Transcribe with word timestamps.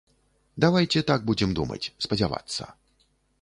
Давайце 0.63 1.03
так 1.11 1.27
будзем 1.27 1.53
думаць, 1.59 1.79
спадзявацца. 2.07 2.63